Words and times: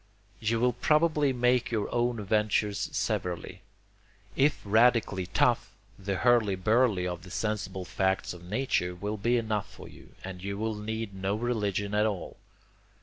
You 0.39 0.59
will 0.59 0.73
probably 0.73 1.31
make 1.31 1.69
your 1.69 1.87
own 1.93 2.25
ventures 2.25 2.89
severally. 2.91 3.61
If 4.35 4.59
radically 4.65 5.27
tough, 5.27 5.75
the 5.99 6.15
hurly 6.15 6.55
burly 6.55 7.05
of 7.05 7.21
the 7.21 7.29
sensible 7.29 7.85
facts 7.85 8.33
of 8.33 8.43
nature 8.43 8.95
will 8.95 9.17
be 9.17 9.37
enough 9.37 9.69
for 9.71 9.87
you, 9.87 10.15
and 10.23 10.43
you 10.43 10.57
will 10.57 10.73
need 10.73 11.13
no 11.13 11.35
religion 11.35 11.93
at 11.93 12.07
all. 12.07 12.37